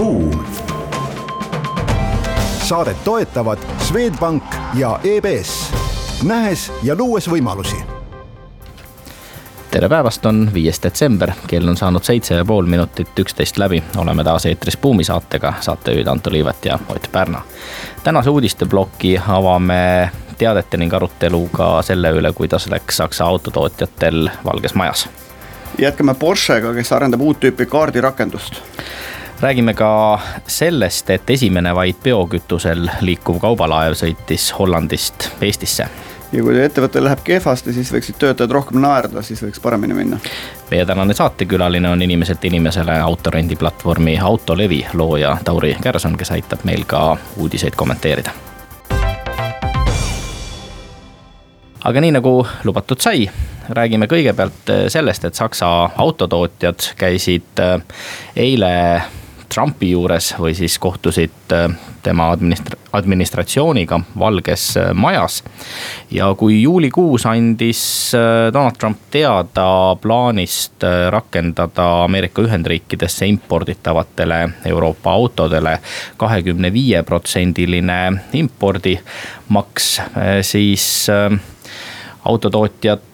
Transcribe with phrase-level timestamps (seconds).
[0.00, 0.44] Buum.
[2.62, 4.42] saadet toetavad Swedbank
[4.74, 5.72] ja EBS,
[6.24, 7.76] nähes ja luues võimalusi
[9.70, 13.82] tere päevast, on viies detsember, kell on saanud seitse ja pool minutit üksteist läbi.
[13.96, 17.42] oleme taas eetris Buumi saatega, saatejuhid Anto Liivet ja Ott Pärna.
[18.02, 25.08] tänase uudisteploki avame teadete ning aruteluga selle üle, kuidas läks Saksa autotootjatel Valges Majas.
[25.78, 28.62] jätkame Porschega, kes arendab uut tüüpi kaardirakendust
[29.40, 35.88] räägime ka sellest, et esimene vaid biokütusel liikuv kaubalaev sõitis Hollandist Eestisse
[36.32, 40.18] ja kui ettevõttel läheb kehvasti, siis võiksid töötajad rohkem naerda, siis võiks paremini minna.
[40.70, 47.16] meie tänane saatekülaline on inimeselt inimesele autorendiplatvormi Autolevi looja Tauri Kärson, kes aitab meil ka
[47.36, 48.30] uudiseid kommenteerida.
[51.84, 53.30] aga nii nagu lubatud sai,
[53.68, 57.64] räägime kõigepealt sellest, et Saksa autotootjad käisid
[58.36, 58.74] eile
[59.54, 61.66] Trumpi juures või siis kohtusid äh,
[62.02, 65.42] tema administra-, administratsiooniga Valges äh, Majas.
[66.10, 67.82] ja kui juulikuus andis
[68.14, 75.78] äh, Donald Trump teada plaanist rakendada Ameerika Ühendriikidesse imporditavatele Euroopa autodele
[76.16, 78.00] kahekümne viie protsendiline
[78.32, 80.00] impordimaks,
[80.42, 81.06] siis
[82.24, 83.09] autotootjad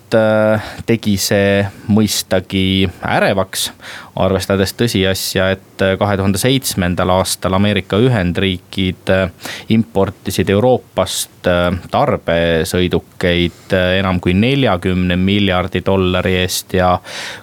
[0.86, 3.70] tegi see mõistagi ärevaks,
[4.16, 9.26] arvestades tõsiasja, et kahe tuhande seitsmendal aastal Ameerika Ühendriigid äh,
[9.74, 16.94] importisid Euroopast äh, tarbesõidukeid äh, enam kui neljakümne miljardi dollari eest ja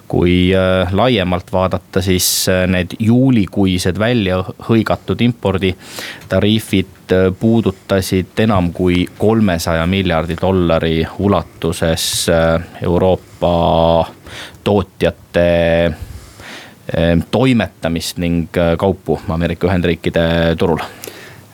[0.08, 0.52] kui
[0.94, 4.38] laiemalt vaadata, siis need juulikuised välja
[4.68, 6.93] hõigatud imporditariifid
[7.40, 12.30] puudutasid enam kui kolmesaja miljardi dollari ulatuses
[12.82, 13.54] Euroopa
[14.64, 15.48] tootjate
[16.92, 20.24] Ehm, toimetamist ning äh, kaupu Ameerika Ühendriikide
[20.60, 20.82] turul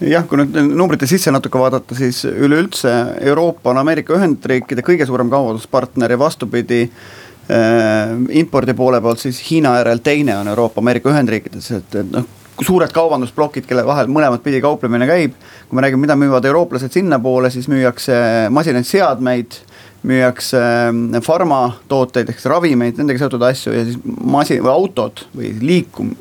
[0.02, 2.90] jah, kui nüüd numbrite sisse natuke vaadata, siis üleüldse
[3.30, 8.16] Euroopa on Ameerika Ühendriikide kõige suurem kaubanduspartner ja vastupidi äh,.
[8.42, 12.26] impordi poole pealt siis Hiina järel teine on Euroopa Ameerika Ühendriikides, et, et noh
[12.66, 15.34] suured kaubandusplokid, kelle vahel mõlemat pidi kauplemine käib.
[15.68, 18.14] kui me räägime, mida müüvad eurooplased sinnapoole, siis müüakse
[18.50, 19.60] masinaid, seadmeid
[20.06, 25.52] müüakse ähm, farmatooteid ehk siis ravimeid, nendega seotud asju ja siis masin- või autod või
[25.60, 26.14] liikum-.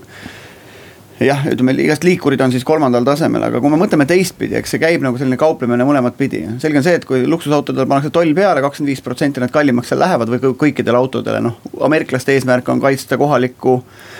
[1.24, 4.84] jah, ütleme igast liikurid on siis kolmandal tasemel, aga kui me mõtleme teistpidi, eks see
[4.84, 6.44] käib nagu selline kauplemine mõlemat pidi.
[6.60, 10.04] selge on see, et kui luksusautodele pannakse toll peale, kakskümmend viis protsenti need kallimaks seal
[10.04, 14.19] lähevad või kõikidele autodele, noh ameeriklaste eesmärk on kaitsta kohalikku Äh,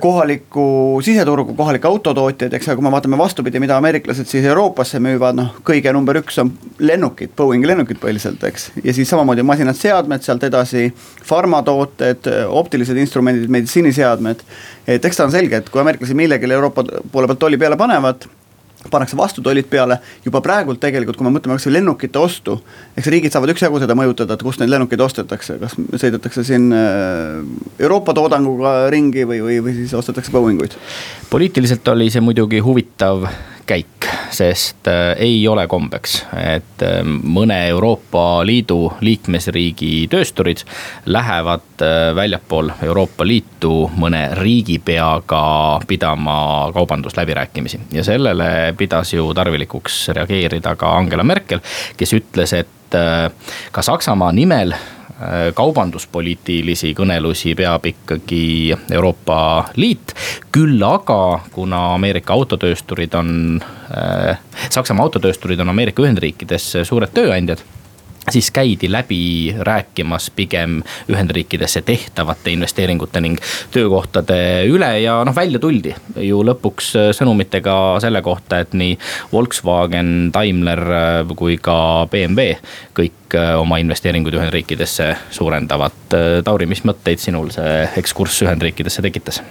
[0.00, 0.64] kohalikku
[1.02, 5.50] siseturgu, kohalikke autotootjaid, eks, aga kui me vaatame vastupidi, mida ameeriklased siis Euroopasse müüvad, noh,
[5.66, 8.68] kõige number üks on lennukid, Boeingi lennukid põhiliselt, eks.
[8.84, 10.86] ja siis samamoodi masinad, seadmed, sealt edasi
[11.26, 12.30] farmatooted,
[12.62, 14.46] optilised instrumendid, meditsiiniseadmed.
[14.86, 18.28] et eks ta on selge, et kui ameeriklased millegile Euroopa poole pealt tolli peale panevad
[18.90, 22.58] pannakse vastutollid peale juba praegult tegelikult, kui me mõtleme kasvõi lennukite ostu.
[22.96, 27.40] eks riigid saavad üksjagu seda mõjutada, et kust neid lennukeid ostetakse, kas sõidetakse siin äh,
[27.78, 30.76] Euroopa toodanguga ringi või, või, või siis ostetakse Boeinguid.
[31.30, 33.28] poliitiliselt oli see muidugi huvitav
[33.66, 40.64] käik, sest äh, ei ole kombeks, et äh, mõne Euroopa Liidu liikmesriigi töösturid
[41.06, 45.44] lähevad äh, väljapool Euroopa Liitu mõne riigipeaga
[45.88, 46.38] pidama
[46.74, 47.80] kaubandusläbirääkimisi.
[47.92, 51.60] ja sellele pidas ju tarvilikuks reageerida ka Angela Merkel,
[51.96, 52.68] kes ütles, et
[53.72, 54.74] ka Saksamaa nimel
[55.54, 60.14] kaubanduspoliitilisi kõnelusi peab ikkagi Euroopa Liit.
[60.52, 63.60] küll aga, kuna Ameerika autotöösturid on,
[63.96, 64.38] äh,
[64.70, 67.64] Saksamaa autotöösturid on Ameerika Ühendriikides suured tööandjad
[68.30, 73.38] siis käidi läbi rääkimas pigem Ühendriikidesse tehtavate investeeringute ning
[73.74, 74.38] töökohtade
[74.70, 75.94] üle ja noh, välja tuldi
[76.24, 78.96] ju lõpuks sõnumitega selle kohta, et nii
[79.32, 80.84] Volkswagen, Daimler
[81.36, 81.76] kui ka
[82.10, 82.56] BMW
[82.96, 86.16] kõik oma investeeringuid Ühendriikidesse suurendavad.
[86.44, 89.42] Tauri, mis mõtteid sinul see ekskurss Ühendriikidesse tekitas?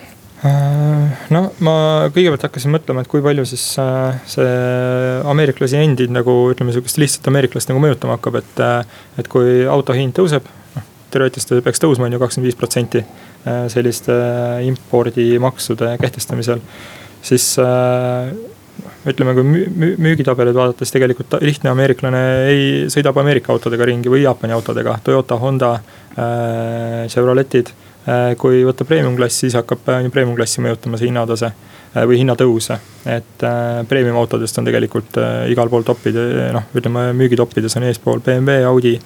[0.44, 1.75] No ma
[2.12, 4.48] kõigepealt hakkasin mõtlema, et kui palju siis äh, see
[5.30, 8.63] ameeriklasi endid nagu ütleme, sihukest lihtsat ameeriklast nagu mõjutama hakkab, et.
[8.63, 13.04] Äh, et kui auto hind tõuseb, noh teoreetiliselt peaks tõusma on ju kakskümmend viis protsenti
[13.69, 14.16] selliste
[14.66, 16.63] impordimaksude kehtestamisel,
[17.22, 17.46] siis
[19.06, 19.44] ütleme, kui
[20.01, 25.38] müügitabeleid vaadata, siis tegelikult lihtne ameeriklane ei, sõidab Ameerika autodega ringi või Jaapani autodega, Toyota,
[25.44, 27.93] Honda äh,, Chevroletid Äh,
[28.39, 32.71] kui võtta premium klass, siis hakkab äh, premium klassi mõjutama see hinnatase äh, või hinnatõus.
[33.05, 33.45] et
[33.88, 35.19] premium autodest on tegelikult
[35.51, 38.97] igal pool top'ide, noh, ütleme müügitoppides on eespool BMW, Audi.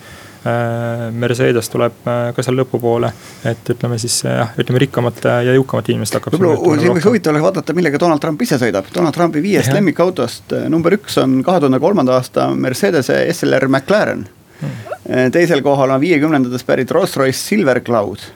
[1.18, 3.10] Mercedes tuleb ka seal lõpupoole,
[3.50, 6.38] et ütleme siis jah, ütleme rikkamate ja jõukamate inimeste hakkab.
[6.38, 10.96] võib-olla võiks huvitav oleks vaadata, millega Donald Trump ise sõidab, Donald Trumpi viiest lemmikautost number
[10.96, 14.24] üks on kahe tuhande kolmanda aasta Mercedese SLR McLaren
[14.62, 15.34] hmm..
[15.36, 18.30] teisel kohal on viiekümnendatest pärit Rolls-Royce Silver Cloud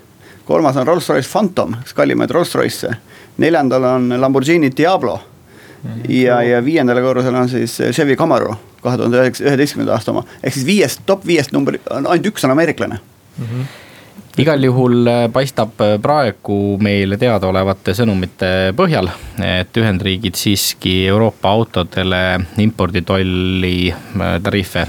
[0.45, 2.95] kolmas on Rolls-Royce Phantom, üks kallimaid Rolls-Royce'e.
[3.37, 5.19] neljandal on Lamborghini Diablo.
[5.83, 6.11] -hmm.
[6.11, 10.23] ja, ja viiendal korrusel on siis Chevy Camaro, kahe tuhande üheteistkümnenda aasta oma.
[10.43, 12.99] ehk siis viiest, top viiest number, ainult üks on ameeriklane
[13.37, 13.45] mm.
[13.45, 13.65] -hmm
[14.39, 19.09] igal juhul äh, paistab äh, praegu meile teadaolevate sõnumite põhjal,
[19.43, 22.21] et Ühendriigid siiski Euroopa autodele
[22.63, 24.87] imporditolli äh, tariife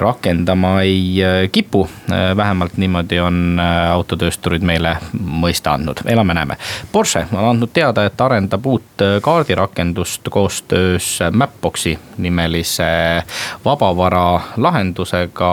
[0.00, 1.88] rakendama ei äh, kipu.
[2.12, 6.56] Äh, vähemalt niimoodi on äh, autotöösturid meile mõista andnud, elame-näeme.
[6.92, 13.22] Porsche on andnud teada, et arendab uut kaardirakendust koostöös Mapboxi nimelise
[13.64, 15.52] vabavara lahendusega.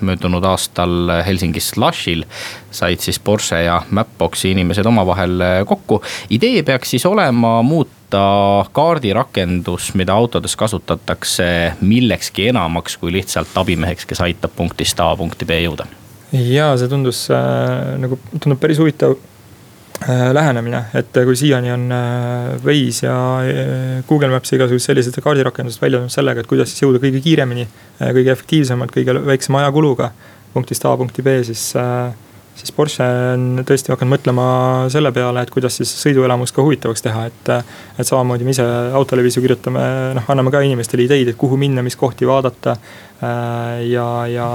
[0.00, 2.24] möödunud aastal Helsingis Slushil
[2.70, 6.02] said siis Porsche ja Mapboxi inimesed omavahel kokku.
[6.30, 14.06] idee peaks siis olema muuta muuta kaardirakendus, mida autodes kasutatakse millekski enamaks kui lihtsalt abimeheks,
[14.06, 15.86] kes aitab punktist A punkti B jõuda?
[16.32, 22.64] ja see tundus äh, nagu, tundub päris huvitav äh, lähenemine, et kui siiani on äh,
[22.64, 26.82] Waze ja äh, Google Maps ja igasugused sellised kaardirakendused välja tulnud sellega, et kuidas siis
[26.82, 30.12] jõuda kõige kiiremini äh,, kõige efektiivsemalt, kõige väiksema ajakuluga
[30.54, 32.10] punktist A punkti B, siis äh,
[32.58, 34.46] siis Porsche on tõesti hakanud mõtlema
[34.92, 37.52] selle peale, et kuidas siis sõiduelamust ka huvitavaks teha, et.
[37.98, 38.66] et samamoodi me ise
[38.96, 39.86] Autolevis ju kirjutame,
[40.18, 42.76] noh, anname ka inimestele ideid, et kuhu minna, mis kohti vaadata.
[43.20, 44.50] Äh, ja, ja,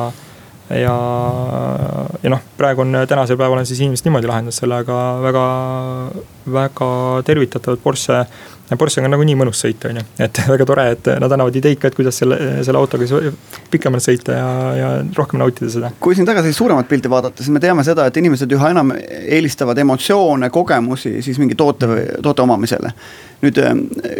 [0.69, 0.95] ja,
[2.23, 5.45] ja noh, praegu on, tänasel päeval on siis inimesed niimoodi lahendanud selle, aga väga,
[6.57, 6.89] väga
[7.27, 8.25] tervitatavad Porsche
[8.73, 11.91] Porschega on nagunii mõnus sõita, on ju, et väga tore, et nad annavad ideid ka,
[11.91, 13.05] et kuidas selle, selle autoga
[13.71, 14.47] pikemalt sõita ja,
[14.79, 15.91] ja rohkem nautida seda.
[16.01, 19.77] kui siin tagasi suuremat pilti vaadata, siis me teame seda, et inimesed üha enam eelistavad
[19.85, 21.91] emotsioone, kogemusi siis mingi toote
[22.25, 22.93] toote omamisele.
[23.45, 23.61] Nüüd,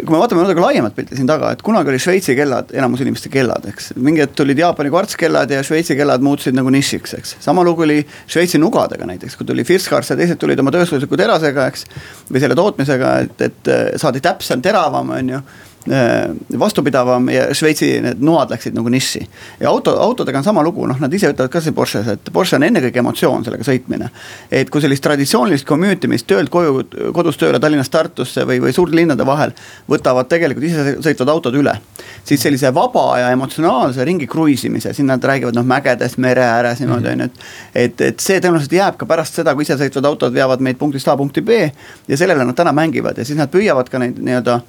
[0.06, 3.30] kui me vaatame natuke laiemat pilti siin taga, et kunagi oli Šveitsi kellad enamus inimeste
[3.32, 3.92] kellad, eks.
[4.00, 7.36] mingi hetk tulid Jaapani kvartskellad ja Šveitsi kellad muutusid nagu nišiks, eks.
[7.44, 11.68] sama lugu oli Šveitsi nugadega näiteks, kui tuli Firscars ja teised tulid oma tööstusliku terasega,
[11.72, 11.86] eks.
[12.30, 15.65] või selle tootmisega, et, et saadi täpselt täpsem, teravam, on ju Äh,
[16.58, 19.20] vastupidavam ja Šveitsi need noad läksid nagu niši.
[19.60, 22.58] ja auto, autodega on sama lugu, noh, nad ise ütlevad ka siin Porsches, et Porsche
[22.58, 24.10] on ennekõike emotsioon sellega sõitmine.
[24.50, 26.82] et kui sellist traditsioonilist commute imist töölt koju,
[27.14, 29.54] kodust tööle Tallinnast Tartusse või, või suurlinnade vahel
[29.88, 31.76] võtavad tegelikult isesõitvad autod üle.
[32.24, 37.12] siis sellise vaba ja emotsionaalse ringi kruiisimise, siin nad räägivad noh mägedes, mere ääres niimoodi
[37.12, 37.42] on ju, et.
[37.74, 41.16] et, et see tõenäoliselt jääb ka pärast seda, kui isesõitvad autod veavad meid punktist A
[41.16, 41.62] punkti B
[42.08, 44.60] ja sellele nad täna mängivad ja siis nad püüavad ka neid nii-öelda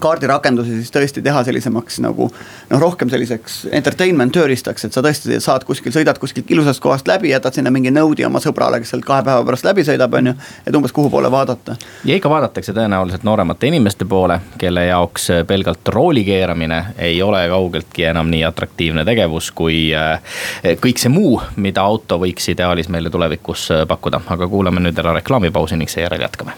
[0.00, 5.64] kaardirakendusi siis tõesti teha sellisemaks nagu noh, rohkem selliseks entertainment tööriistaks, et sa tõesti saad
[5.68, 9.24] kuskil, sõidad kuskilt ilusast kohast läbi, jätad sinna mingi node'i oma sõbrale, kes sealt kahe
[9.26, 10.34] päeva pärast läbi sõidab, on ju.
[10.66, 11.76] et umbes kuhu poole vaadata.
[12.04, 18.08] ja ikka vaadatakse tõenäoliselt nooremate inimeste poole, kelle jaoks pelgalt rooli keeramine ei ole kaugeltki
[18.12, 20.38] enam nii atraktiivne tegevus, kui eh,
[20.84, 25.16] kõik see muu, mida auto võiks ideaalis meile tulevikus eh, pakkuda, aga kuulame nüüd ära
[25.20, 26.56] reklaamipausi ning seejärel jätkame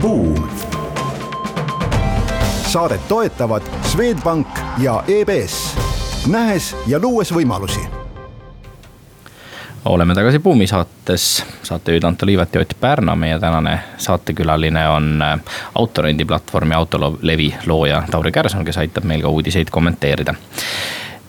[0.00, 0.48] Buum.
[2.66, 4.46] saadet toetavad Swedbank
[4.78, 5.76] ja EBS,
[6.26, 7.80] nähes ja luues võimalusi.
[9.84, 15.40] Oleme tagasi Buumi saates, saatejuhid Anto Liivet ja Ott Pärna, meie tänane saatekülaline on äh,
[15.74, 20.34] autorendiplatvormi Autolevi looja Tauri Kärson, kes aitab meil ka uudiseid kommenteerida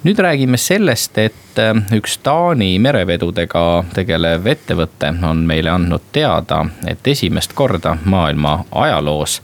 [0.03, 3.63] nüüd räägime sellest, et äh, üks Taani merevedudega
[3.95, 9.39] tegelev ettevõte on meile andnud teada, et esimest korda maailma ajaloos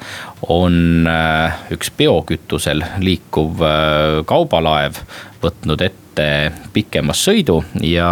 [0.51, 4.99] on äh, üks biokütusel liikuv äh, kaubalaev
[5.43, 6.27] võtnud ette
[6.75, 8.09] pikema sõidu ja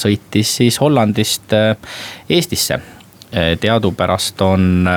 [0.00, 2.78] sõitis siis Hollandist Eestisse
[3.60, 4.88] teadupärast on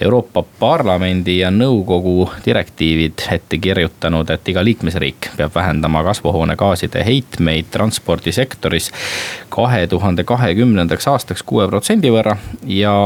[0.00, 8.90] Euroopa Parlamendi ja nõukogu direktiivid ette kirjutanud, et iga liikmesriik peab vähendama kasvuhoonegaaside heitmeid transpordisektoris
[9.54, 12.96] kahe tuhande kahekümnendaks aastaks kuue protsendi võrra ja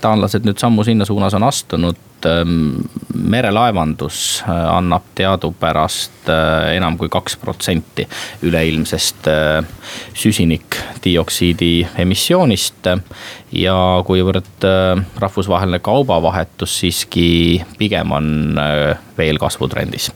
[0.00, 7.08] taanlased nüüd sammu sinna suunas on astunud Ähm, merelaevandus äh, annab teadupärast äh, enam kui
[7.12, 8.06] kaks protsenti
[8.42, 9.62] üleilmsest äh,
[10.14, 12.88] süsinikdioksiidi emissioonist.
[13.52, 14.64] ja kuivõrd
[15.16, 18.60] rahvusvaheline kaubavahetus siiski pigem on
[19.16, 20.10] veel kasvutrendis,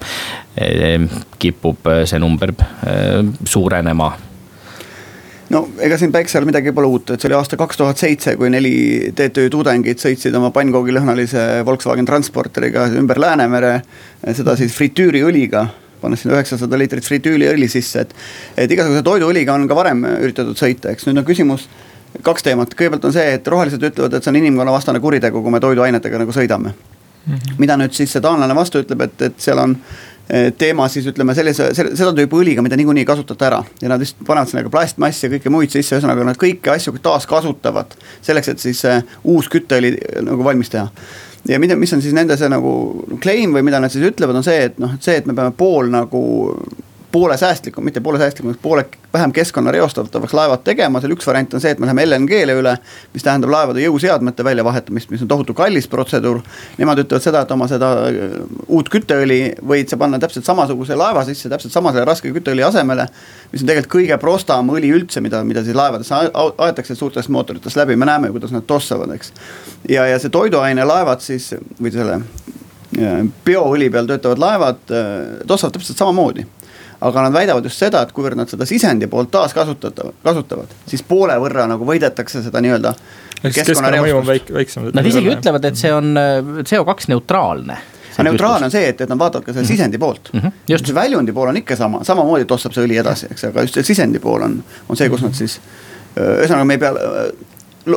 [1.40, 2.52] kipub see number
[3.48, 4.10] suurenema
[5.52, 8.34] no ega siin päikse all midagi pole uut, et see oli aasta kaks tuhat seitse,
[8.40, 8.74] kui neli
[9.16, 13.74] TTÜ tudengit sõitsid oma pannkoogilõhnalise Volkswagen Transporteriga ümber Läänemere.
[14.32, 15.66] seda siis fritüüriõliga,
[16.00, 18.14] pannes sinna üheksasada liitrit fritüüriõli sisse, et,
[18.64, 21.68] et igasuguse toiduõliga on ka varem üritatud sõita, eks nüüd on küsimus
[22.22, 25.60] kaks teemat, kõigepealt on see, et rohelised ütlevad, et see on inimkonnavastane kuritegu, kui me
[25.64, 27.34] toiduainetega nagu sõidame mm.
[27.34, 27.58] -hmm.
[27.58, 29.76] mida nüüd siis see taanlane vastu ütleb, et, et seal on
[30.58, 33.58] teema siis ütleme sellise, seda tüüpi õliga, mida niikuinii ei kasutata ära.
[33.82, 36.94] ja nad vist panevad sinna ka plastmassi ja kõike muid sisse, ühesõnaga nad kõiki asju
[37.02, 37.96] taaskasutavad.
[38.22, 40.88] selleks, et siis uh, uus kütteõli nagu valmis teha.
[41.48, 42.72] ja mida, mis on siis nende see nagu
[43.20, 45.90] claim või mida nad siis ütlevad, on see, et noh, see, et me peame pool
[45.92, 46.22] nagu
[47.12, 51.60] poole säästlikum, mitte poole säästlikumaks, poole vähem keskkonna reostatavaks laevad tegema, seal üks variant on
[51.60, 52.72] see, et me läheme LNG-le üle.
[53.12, 56.40] mis tähendab laevade jõuseadmete väljavahetamist, mis on tohutu kallis protseduur.
[56.78, 58.38] Nemad ütlevad seda, et oma seda äh,
[58.68, 63.06] uut kütteõli võid sa panna täpselt samasuguse laeva sisse, täpselt samasele raske kütteõli asemele.
[63.52, 67.96] mis on tegelikult kõige prostam õli üldse, mida, mida siis laevadesse aetakse suurtest mootoritest läbi,
[67.96, 69.32] me näeme ju, kuidas nad tossavad, eks.
[69.88, 76.00] ja, ja see toiduainelaevad siis või selle äh, bioõli peal töötavad laevad äh, tossavad täpselt
[76.00, 76.48] samamoodi
[77.02, 81.34] aga nad väidavad just seda, et kuivõrd nad seda sisendi poolt taaskasutatav, kasutavad, siis poole
[81.42, 82.94] võrra nagu võidetakse seda nii-öelda.
[84.28, 84.94] väik-.
[84.94, 87.80] Nad isegi ütlevad, et see on äh, CO2 neutraalne
[88.12, 89.72] aga neutraalne on see, et, et nad vaatavad ka selle -hmm.
[89.72, 90.40] sisendi poolt mm.
[90.40, 90.52] -hmm.
[90.68, 93.74] just see väljundi pool on ikka sama, samamoodi tossab see õli edasi, eks, aga just
[93.74, 95.60] see sisendi pool on, on see, kus nad siis.
[96.16, 96.92] ühesõnaga, me ei pea,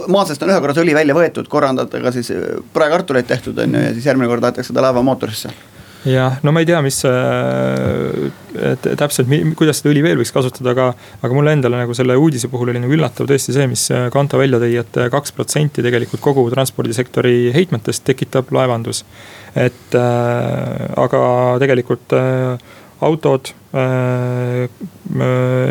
[0.07, 2.31] maasest on ühe korra see õli välja võetud, korra on temaga siis
[2.73, 5.51] praekartuleid tehtud, on ju, ja siis järgmine kord aetakse ta laeva mootorisse
[6.05, 10.87] jah, no ma ei tea, mis äh, täpselt, kuidas seda õli veel võiks kasutada, aga,
[11.25, 14.39] aga mulle endale nagu selle uudise puhul oli nagu üllatav tõesti see, mis äh, Kanto
[14.41, 19.03] välja tõi et, et kaks protsenti tegelikult kogu transpordisektori heitmetest tekitab laevandus.
[19.55, 21.21] et äh, aga
[21.63, 22.57] tegelikult äh,
[23.05, 23.64] autod äh, äh,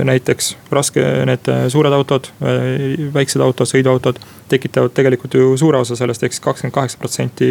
[0.04, 2.28] näiteks raske, need suured autod,
[3.14, 4.18] väiksed autod, sõiduautod
[4.50, 7.48] tekitavad tegelikult ju suure osa sellest, ehk siis kakskümmend kaheksa protsenti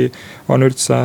[0.53, 0.99] on üldse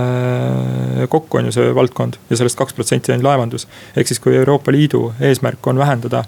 [1.10, 3.66] kokku, on ju see valdkond ja sellest kaks protsenti on laevandus.
[3.96, 6.24] ehk siis, kui Euroopa Liidu eesmärk on vähendada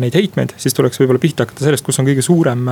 [0.00, 2.68] neid heitmeid, siis tuleks võib-olla pihta hakata sellest, kus on kõige suurem,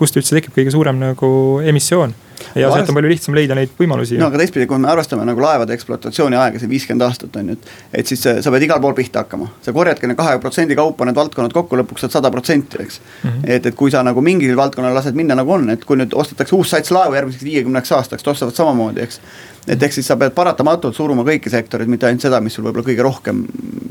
[0.00, 2.16] kust üldse tekib kõige suurem nagu emissioon
[2.54, 4.18] ja sealt on palju lihtsam leida neid võimalusi.
[4.20, 7.58] no aga teistpidi, kui me arvestame nagu laevade ekspluatatsiooni aega, see viiskümmend aastat on ju,
[7.58, 7.70] et.
[8.02, 11.18] et siis sa pead igal pool pihta hakkama, sa korjadki need kahe protsendi kaupa need
[11.18, 13.30] valdkonnad kokku, lõpuks saad sada protsenti, eks mm.
[13.30, 13.54] -hmm.
[13.56, 16.56] et, et kui sa nagu mingil valdkonnal lased minna nagu on, et kui nüüd ostetakse
[16.56, 19.20] uus sats laevu järgmiseks viiekümneks aastaks, tossavad samamoodi, eks
[19.68, 22.86] et ehk siis sa pead paratamatult suruma kõiki sektoreid, mitte ainult seda, mis sul võib-olla
[22.86, 23.42] kõige rohkem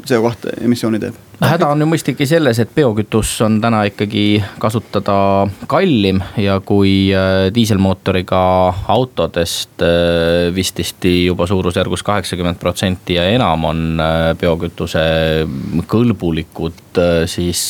[0.09, 1.17] CO2 emissiooni teeb.
[1.43, 7.47] häda on ju mõistagi selles, et biokütus on täna ikkagi kasutada kallim ja kui äh,
[7.53, 8.41] diiselmootoriga
[8.95, 15.05] autodest äh, vististi juba suurusjärgus kaheksakümmend protsenti ja enam on äh, biokütuse
[15.89, 16.88] kõlbulikud,
[17.29, 17.61] siis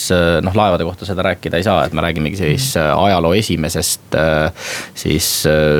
[0.41, 4.15] noh, laevade kohta seda rääkida ei saa, et me räägimegi siis ajaloo esimesest
[4.93, 5.27] siis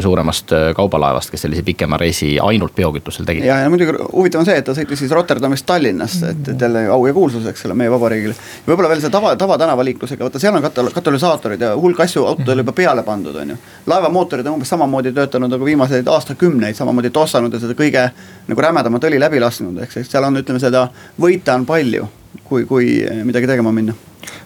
[0.03, 3.46] suuremast kaubalaevast, kes sellise pikema reisi ainult biokütusel tegid.
[3.46, 6.86] ja, ja muidugi huvitav on see, et ta sõitis siis Rotterdamist Tallinnasse, et, et jälle
[6.91, 8.36] au ja kuulsus, eks ole, meie vabariigile.
[8.67, 12.75] võib-olla veel see tava, tavatänavaliiklusega, vaata seal on katal-, katalüsaatorid ja hulk asju autodele juba
[12.77, 13.58] peale pandud, on ju.
[13.89, 18.05] laevamootorid on umbes samamoodi töötanud nagu viimaseid aastakümneid, samamoodi tossanud ja seda kõige
[18.48, 20.88] nagu rämedamat õli läbi lasknud, ehk siis seal on, ütleme seda
[21.22, 22.08] võita on palju,
[22.43, 22.93] kui, kui
[23.24, 23.95] midagi tegema minna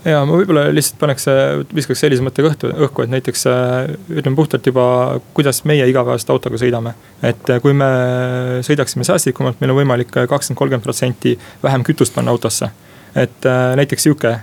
[0.06, 1.26] ja ma võib-olla lihtsalt paneks,
[1.76, 3.46] viskaks sellise mõtte õhku, õhku, et näiteks
[4.12, 4.86] ütleme puhtalt juba,
[5.36, 6.94] kuidas meie igapäevaselt autoga sõidame.
[7.24, 7.90] et kui me
[8.68, 12.72] sõidaksime säästlikumalt, meil on võimalik kakskümmend, kolmkümmend protsenti vähem kütust panna autosse
[13.16, 14.42] et äh, näiteks sihuke äh,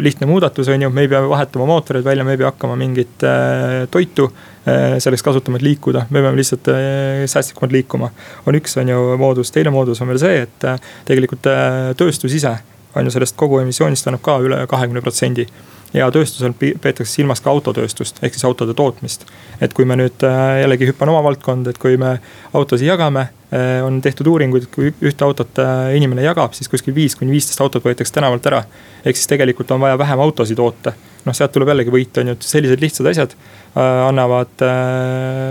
[0.00, 3.24] lihtne muudatus on ju, me ei pea vahetama mootoreid välja, me ei pea hakkama mingit
[3.26, 8.10] äh, toitu äh, selleks kasutama, et liikuda, me peame lihtsalt äh, säästlikumalt liikuma.
[8.46, 10.78] on üks, on ju moodus, teine moodus on veel see, et äh,
[11.10, 12.54] tegelikult äh, tööstus ise
[12.94, 15.46] on ju sellest kogu emissioonist annab ka üle kahekümne protsendi.
[15.94, 19.26] ja tööstusel peetakse silmas ka autotööstust, ehk siis autode tootmist.
[19.60, 22.16] et kui me nüüd äh, jällegi hüppan oma valdkonda, et kui me
[22.52, 27.14] autosid jagame, äh, on tehtud uuringuid, kui ühte autot äh, inimene jagab, siis kuskil viis
[27.16, 28.64] kuni viisteist autot võetakse tänavalt ära.
[29.04, 32.38] ehk siis tegelikult on vaja vähem autosid toota noh, sealt tuleb jällegi võit, on ju,
[32.38, 33.36] et sellised lihtsad asjad
[33.74, 34.62] annavad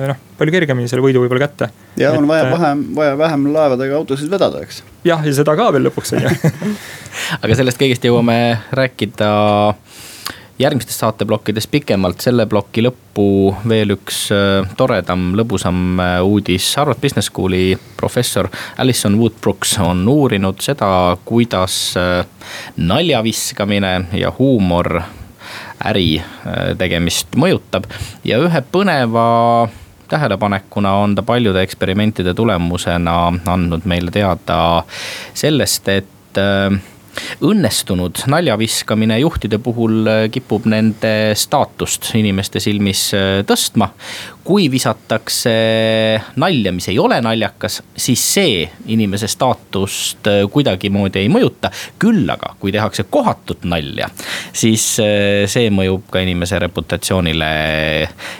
[0.08, 1.70] noh, palju kergemini selle võidu võib-olla kätte.
[1.98, 4.84] ja et, on vaja vähem, vaja vähem laevadega autosid vedada, eks.
[5.04, 6.54] Jah, ja seda ka veel lõpuks on ju.
[7.44, 8.38] Aga sellest kõigest jõuame
[8.74, 9.32] rääkida
[10.60, 13.26] järgmistes saateplokkides pikemalt, selle ploki lõppu
[13.70, 16.68] veel üks äh, toredam, lõbusam äh, uudis.
[16.78, 22.22] Harvard Business School'i professor Alison Wood-Brooks on uurinud seda, kuidas äh,
[22.78, 25.02] naljaviskamine ja huumor
[25.84, 26.22] äri
[26.80, 27.90] tegemist mõjutab.
[28.24, 29.26] Ja ühe põneva
[30.14, 33.16] tähelepanekuna on ta paljude eksperimentide tulemusena
[33.50, 34.84] andnud meile teada
[35.34, 36.42] sellest, et
[37.44, 43.92] õnnestunud naljaviskamine juhtide puhul äh, kipub nende staatust inimeste silmis äh, tõstma.
[44.44, 45.52] kui visatakse
[46.36, 51.72] nalja, mis ei ole naljakas, siis see inimese staatust äh, kuidagimoodi ei mõjuta.
[52.00, 54.10] küll aga, kui tehakse kohatut nalja,
[54.54, 57.54] siis see mõjub ka inimese reputatsioonile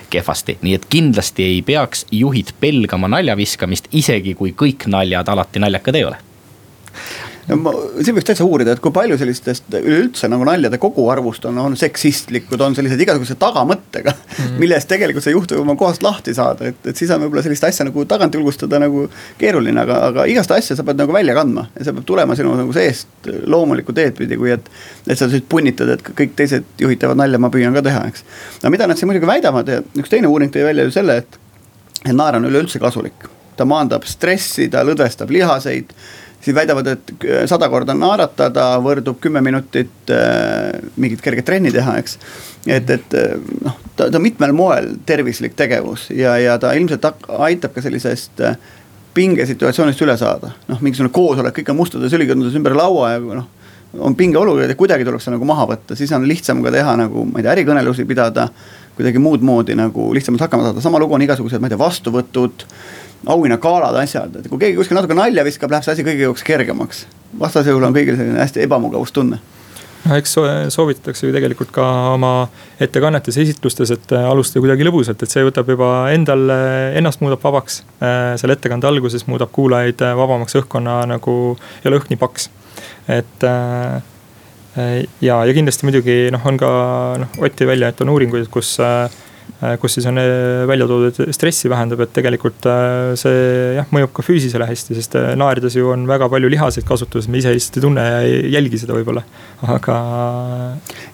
[0.10, 0.58] kehvasti.
[0.62, 6.06] nii et kindlasti ei peaks juhid pelgama naljaviskamist, isegi kui kõik naljad alati naljakad ei
[6.10, 6.22] ole
[7.50, 11.76] ma, siin võiks täitsa uurida, et kui palju sellistest üleüldse nagu naljade koguarvust on, on
[11.80, 14.30] seksistlikud, on sellised igasuguse tagamõttega mm.
[14.38, 14.62] -hmm.
[14.62, 17.68] millest tegelikult see juht võib oma kohast lahti saada, et, et siis on võib-olla sellist
[17.68, 19.08] asja nagu tagant julgustada nagu
[19.42, 22.56] keeruline, aga, aga igast asja sa pead nagu välja kandma ja see peab tulema sinu
[22.60, 24.70] nagu seest loomulikku teed pidi, kui et.
[25.08, 28.24] et sa siis punnitad, et kõik teised juhid teevad nalja, ma püüan ka teha, eks.
[28.64, 31.40] no mida nad siin muidugi väidavad ja üks teine uuring tõi välja ju selle, et,
[32.06, 35.94] et naer on üleüldse kasulik ta maandab stressi, ta lõdvestab lihaseid
[36.44, 37.14] siis väidavad, et
[37.50, 42.18] sada korda naeratada võrdub kümme minutit äh, mingit kerget trenni teha, eks.
[42.68, 43.34] et, et äh,
[43.64, 47.08] noh, ta, ta mitmel moel tervislik tegevus ja, ja ta ilmselt
[47.40, 48.58] aitab ka sellisest äh,
[49.14, 50.54] pingesituatsioonist üle saada.
[50.68, 53.52] noh, mingisugune koosolek, kõik on mustades ülikondades ümber laua ja noh
[54.00, 57.28] on pingeolukord ja kuidagi tuleb see nagu maha võtta, siis on lihtsam ka teha nagu
[57.30, 58.48] ma ei tea, ärikõnelusi pidada.
[58.94, 62.66] kuidagi muud moodi nagu lihtsamalt hakkama saada, sama lugu on igasugused, ma ei tea, vastuvõtud
[63.26, 67.06] auhinnakaalad, asjad, et kui keegi kuskil natuke nalja viskab, läheb see asi kõigi jaoks kergemaks.
[67.40, 69.40] vastasel juhul on kõigil selline hästi ebamugavustunne
[70.04, 70.36] no eks
[70.76, 72.34] soovitatakse ju tegelikult ka oma
[72.84, 76.50] ettekannetes, esitlustes, et äh, alustada kuidagi lõbusalt, et see võtab juba endal,
[76.98, 77.82] ennast muudab vabaks.
[78.04, 81.38] Äh, selle ettekande alguses muudab kuulajaid äh, vabamaks, õhkkonna nagu
[81.84, 82.50] ei ole õhk nii paks.
[83.08, 83.44] et
[85.22, 86.70] ja, ja kindlasti muidugi noh, on ka
[87.20, 89.10] noh, Ott tõi välja, et on uuringuid, kus Äh,
[89.82, 93.40] kus siis on äh, välja toodud, et stressi vähendab, et tegelikult äh, see
[93.78, 97.54] jah, mõjub ka füüsisele hästi, sest naerdes ju on väga palju lihaseid kasutuses, me ise
[97.54, 99.26] lihtsalt ei tunne ja ei jälgi seda võib-olla,
[99.76, 99.98] aga.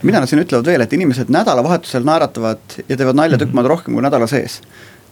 [0.04, 3.98] mida nad siin ütlevad veel, et inimesed nädalavahetusel naeratavad ja teevad nalja tükk maad rohkem
[3.98, 4.60] kui nädala sees.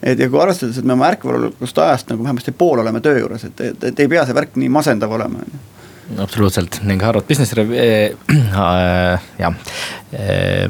[0.04, 3.48] Et ja kui arvestades, et me oma ärkvelolekust ajast nagu vähemasti pool oleme töö juures,
[3.48, 5.77] et, et, et ei pea see värk nii masendav olema, on ju
[6.18, 9.54] absoluutselt ning Harvard Business Review äh,, jah
[10.12, 10.68] äh,.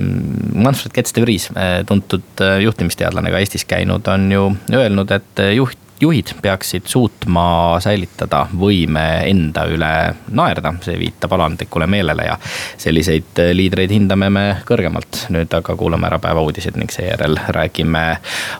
[0.53, 5.45] Manfred Getz de Vries, äh, tuntud äh, juhtimisteadlane ka Eestis käinud, on ju öelnud, et
[5.55, 9.91] juht juhid peaksid suutma säilitada võime enda üle
[10.29, 12.35] naerda, see viitab alandlikule meelele ja
[12.77, 15.25] selliseid liidreid hindame me kõrgemalt.
[15.33, 18.05] nüüd aga kuulame ära päeva uudised ning seejärel räägime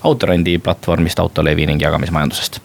[0.09, 2.61] autorendiplatvormist Autolevi ning jagamismajandusest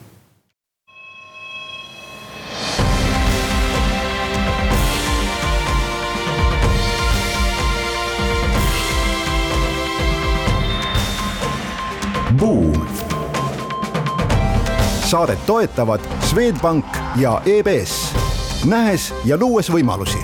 [12.42, 12.86] Buum.
[15.04, 16.84] saadet toetavad Swedbank
[17.16, 18.14] ja EBS,
[18.66, 20.18] nähes ja luues võimalusi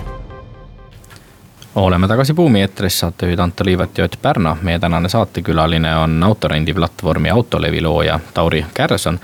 [1.74, 4.56] oleme tagasi Buumi eetris, saatejuhid Anto Liivat ja Ott Pärna.
[4.62, 9.20] meie tänane saatekülaline on autorendiplatvormi Autolevi looja Tauri Kärson.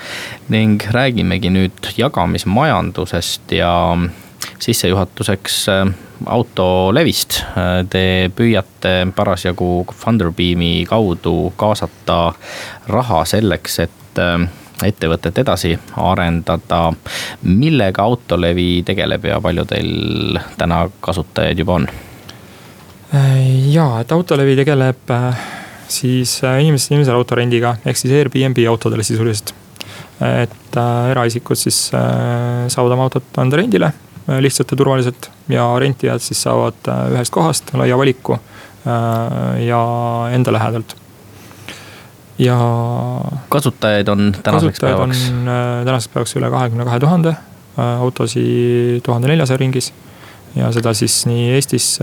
[0.48, 3.98] ning räägimegi nüüd jagamismajandusest ja
[4.58, 5.86] sissejuhatuseks äh,
[6.26, 7.40] autolevist.
[7.90, 8.04] Te
[8.36, 12.18] püüate parasjagu Funderbeami kaudu kaasata
[12.88, 14.46] raha selleks, et äh,
[14.84, 16.92] ettevõtet edasi arendada.
[17.42, 21.88] millega Autolevi tegeleb ja palju teil täna kasutajaid juba on?
[23.70, 25.44] ja, et Autolevi tegeleb äh,
[25.88, 29.54] siis inimesest inimesele autorendiga ehk siis Airbnb autodele sisuliselt.
[30.20, 30.76] et
[31.10, 36.88] eraisikud siis saavad oma autot anda rendile Äh, lihtsalt ja turvaliselt ja rentijad siis saavad
[36.88, 39.80] äh, ühest kohast laia valiku äh, ja
[40.32, 40.96] enda lähedalt.
[42.38, 42.58] ja.
[43.48, 45.26] kasutajaid on tänaseks päevaks?
[45.84, 47.36] tänaseks päevaks üle kahekümne kahe tuhande,
[47.76, 49.92] autosid tuhande neljasaja ringis.
[50.56, 51.98] Ja seda siis nii Eestis,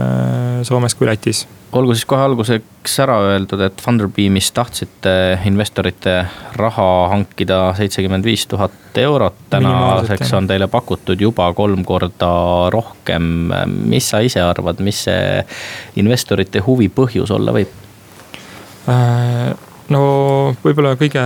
[0.68, 5.14] Soomes kui Lätis olgu siis kohe alguseks ära öeldud, et Funderbeamis tahtsite
[5.48, 6.16] investorite
[6.60, 9.38] raha hankida seitsekümmend viis tuhat eurot.
[9.50, 12.32] tänaseks on teile pakutud juba kolm korda
[12.74, 13.52] rohkem.
[13.66, 15.46] mis sa ise arvad, mis see
[15.96, 17.80] investorite huvi põhjus olla võib?
[18.92, 19.54] Äh,
[19.90, 20.04] no
[20.64, 21.24] võib-olla kõige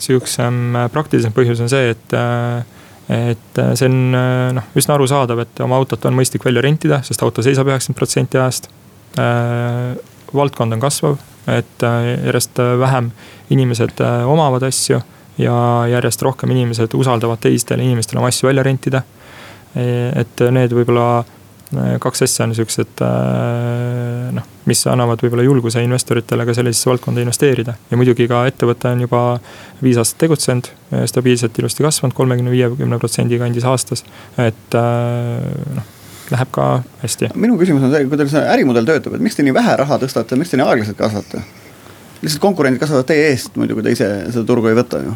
[0.00, 2.14] sihukesem praktilisem põhjus on see, et
[3.10, 4.12] et see on
[4.54, 8.38] noh, üsna arusaadav, et oma autot on mõistlik välja rentida, sest auto seisab üheksakümmend protsenti
[8.38, 8.68] ajast
[9.18, 9.96] Äh,
[10.34, 11.16] valdkond on kasvav,
[11.50, 13.08] et äh, järjest vähem
[13.50, 15.00] inimesed äh, omavad asju
[15.38, 15.56] ja
[15.90, 19.02] järjest rohkem inimesed usaldavad teistele inimestele oma asju välja rentida.
[19.70, 21.22] et need võib-olla
[22.02, 23.02] kaks asja on siuksed
[24.34, 27.76] noh, mis annavad võib-olla julguse investoritele ka sellisesse valdkonda investeerida.
[27.90, 29.22] ja muidugi ka ettevõte on juba
[29.82, 30.72] viis aastat tegutsenud,
[31.10, 34.04] stabiilselt ilusti kasvanud kolmekümne, viiekümne protsendi kandis aastas,
[34.38, 35.96] et noh
[36.30, 36.66] läheb ka
[37.02, 37.32] hästi.
[37.34, 39.98] minu küsimus on see, kui teil see ärimudel töötab, et miks te nii vähe raha
[40.02, 41.42] tõstate, miks te nii aeglaselt kasvate?
[42.20, 45.14] lihtsalt konkurendid kasvavad teie eest muidu, kui te ise seda turgu ei võta ju.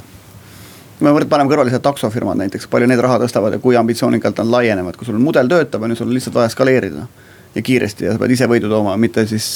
[1.13, 4.53] Kui me paneme kõrvale lihtsalt taksofirmad näiteks, palju need raha tõstavad ja kui ambitsioonikalt nad
[4.57, 7.07] laienevad, kui sul mudel töötab, on ju, sul on lihtsalt vaja skaleerida.
[7.55, 9.47] ja kiiresti ja sa pead ise võidu tooma, mitte siis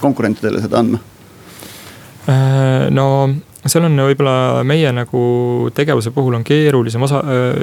[0.00, 1.00] konkurentidele seda andma.
[2.28, 3.06] Äh, no
[3.70, 5.22] seal on võib-olla meie nagu
[5.74, 7.20] tegevuse puhul on keerulisem osa,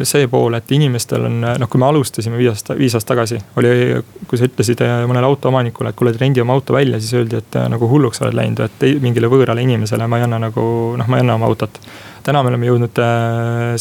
[0.07, 3.39] see pool, et inimestel on noh, kui me alustasime viis aastat, viis aastat tagasi.
[3.59, 3.71] oli,
[4.29, 7.89] kui sa ütlesid mõnele autoomanikule, et kuule, rendi oma auto välja, siis öeldi, et nagu
[7.91, 10.63] hulluks oled läinud, et mingile võõrale inimesele ma ei anna nagu
[10.99, 11.81] noh, ma ei anna oma autot.
[12.23, 13.03] täna me oleme jõudnud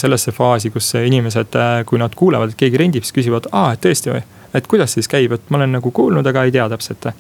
[0.00, 4.14] sellesse faasi, kus inimesed, kui nad kuulevad, et keegi rendib, siis küsivad, aa, et tõesti
[4.14, 4.24] või.
[4.54, 7.12] et kuidas siis käib, et ma olen nagu kuulnud, aga ei tea täpselt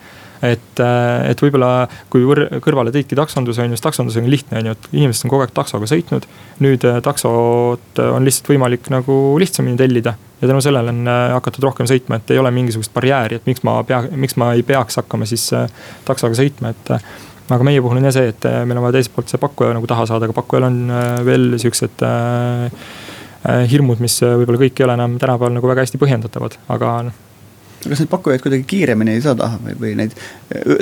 [0.42, 2.24] et, äh, et võib-olla kui
[2.62, 5.44] kõrvale tõidki taksonduse on ju, siis taksondus on lihtne, on ju, et inimesed on kogu
[5.44, 6.28] aeg taksoga sõitnud.
[6.64, 11.68] nüüd äh, taksot on lihtsalt võimalik nagu lihtsamini tellida ja tänu sellele on äh, hakatud
[11.68, 15.00] rohkem sõitma, et ei ole mingisugust barjääri, et miks ma pea, miks ma ei peaks
[15.02, 15.50] hakkama siis
[16.06, 16.94] taksoga sõitma, et
[17.48, 19.90] aga meie puhul on jah see, et meil on vaja teiselt poolt see pakkuja nagu
[19.90, 20.82] taha saada, aga pakkujal on
[21.26, 22.90] veel siuksed äh,
[23.70, 27.24] hirmud, mis võib-olla kõik ei ole enam tänapäeval nagu väga hästi põhjendatavad, aga noh
[27.84, 30.14] kas neid pakkujaid kuidagi kiiremini ei saa taha või, või neid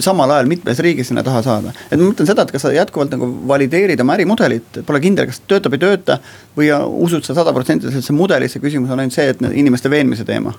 [0.04, 1.74] samal ajal mitmes riigis sinna taha saada?
[1.90, 5.42] et ma mõtlen seda, et kas sa jätkuvalt nagu valideerid oma ärimudelit, pole kindel, kas
[5.48, 6.18] töötab, ei tööta.
[6.56, 6.70] või
[7.06, 10.54] usud sa sada protsenti sellesse mudelisse, küsimus on ainult see, et inimeste veenmise teema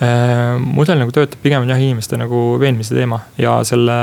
[0.00, 0.56] äh,.
[0.62, 4.00] mudel nagu töötab, pigem jah inimeste nagu veenmise teema ja selle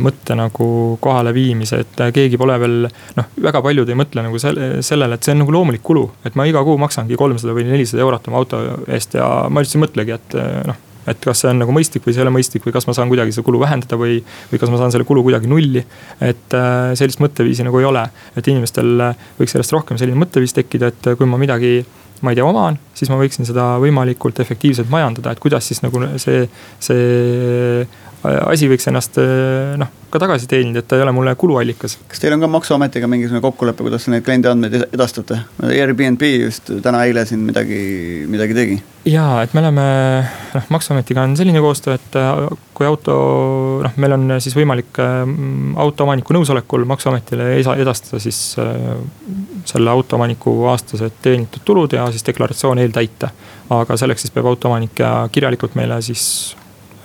[0.00, 0.66] mõtte nagu
[1.02, 2.86] kohaleviimise, et äh, keegi pole veel
[3.18, 6.06] noh, väga paljud ei mõtle nagu selle, sellele, et see on nagu loomulik kulu.
[6.24, 9.76] et ma iga kuu maksangi kolmsada või nelisada eurot oma auto eest ja ma üldse
[9.78, 12.30] ei mõtlegi, et äh, noh et kas see on nagu mõistlik või see ei ole
[12.30, 14.20] mõistlik või kas ma saan kuidagi seda kulu vähendada või,
[14.52, 15.82] või kas ma saan selle kulu kuidagi nulli.
[16.22, 18.04] et äh, sellist mõtteviisi nagu ei ole,
[18.38, 19.08] et inimestel
[19.40, 21.80] võiks järjest rohkem selline mõtteviis tekkida, et kui ma midagi
[22.22, 26.04] ma ei tea, oman, siis ma võiksin seda võimalikult efektiivselt majandada, et kuidas siis nagu
[26.22, 26.44] see,
[26.78, 27.82] see
[28.22, 31.96] asi võiks ennast eh, noh, ka tagasi teenida, et ta ei ole mulle kuluallikas.
[32.08, 35.40] kas teil on ka maksuametiga mingisugune kokkulepe, kuidas neid kliendi andmeid edastate?
[35.66, 37.80] Airbnb just täna-eile siin midagi,
[38.30, 38.78] midagi tegi.
[39.10, 39.86] ja, et me oleme,
[40.54, 42.44] noh maksuametiga on selline koostöö, et äh,
[42.76, 43.16] kui auto,
[43.82, 45.24] noh, meil on siis võimalik äh,
[45.82, 48.96] autoomaniku nõusolekul maksuametile edastada siis äh,
[49.66, 53.34] selle autoomaniku aastased teenitud tulud ja siis deklaratsioon eeltäita.
[53.72, 54.98] aga selleks siis peab autoomanik
[55.32, 56.54] kirjalikult meile siis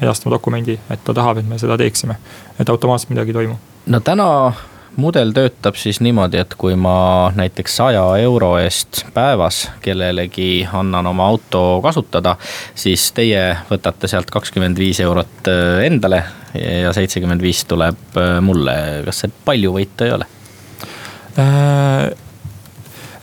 [0.01, 2.17] edastama dokumendi, et ta tahab, et me seda teeksime.
[2.59, 3.55] et automaatselt midagi ei toimu.
[3.85, 4.27] no täna
[4.97, 11.27] mudel töötab siis niimoodi, et kui ma näiteks saja euro eest päevas kellelegi annan oma
[11.29, 12.35] auto kasutada,
[12.75, 16.23] siis teie võtate sealt kakskümmend viis eurot äh, endale
[16.57, 18.77] ja seitsekümmend viis tuleb äh, mulle.
[19.05, 20.29] kas see palju võita ei ole
[21.37, 22.09] äh,?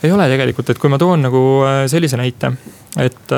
[0.05, 2.53] ei ole tegelikult, et kui ma toon nagu äh, sellise näite,
[3.01, 3.35] et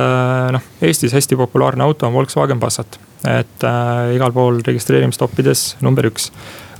[0.54, 6.32] noh, Eestis hästi populaarne auto on Volkswagen Passat et äh, igal pool registreerimistoppides number üks.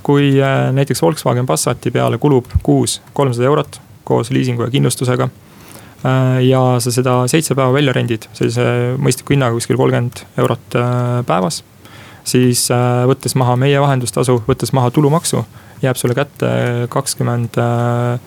[0.06, 5.28] kui äh, näiteks Volkswagen Passati peale kulub kuus kolmsada eurot koos liisingu ja kindlustusega
[6.04, 6.44] äh,.
[6.46, 11.64] ja sa seda seitse päeva välja rendid sellise mõistliku hinnaga kuskil kolmkümmend eurot äh, päevas.
[12.24, 15.44] siis äh, võttes maha meie vahendustasu, võttes maha tulumaksu,
[15.82, 18.18] jääb sulle kätte kakskümmend äh,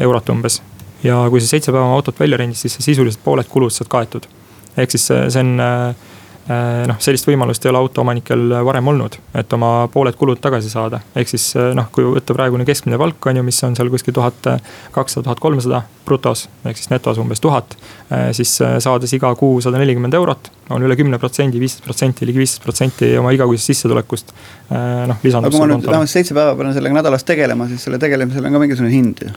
[0.00, 0.62] eurot umbes
[1.02, 4.30] ja kui sa seitse päeva autot välja rendid, siis sa sisuliselt pooled kulud saad kaetud.
[4.76, 6.15] ehk siis see on äh, Äh,
[6.46, 11.00] noh, sellist võimalust ei ole autoomanikel varem olnud, et oma pooled kulud tagasi saada.
[11.18, 14.14] ehk siis äh, noh, kui võtta praegune keskmine palk on ju, mis on seal kuskil
[14.14, 14.46] tuhat
[14.94, 16.46] kakssada, tuhat kolmsada brutos.
[16.64, 17.74] ehk siis netos umbes tuhat,
[18.12, 22.42] äh, siis saades iga kuu sada nelikümmend eurot on üle kümne protsendi, viisteist protsenti, ligi
[22.42, 24.32] viisteist protsenti oma igakuisest sissetulekust.
[24.70, 25.50] noh, lisandub.
[25.50, 28.54] aga kui ma nüüd vähemalt seitse päeva pean sellega nädalas tegelema, siis selle tegelemisel on
[28.54, 29.34] ka mingisugune hind ju.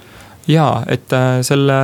[0.50, 1.80] jaa, et selle